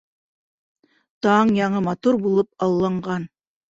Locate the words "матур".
1.91-2.21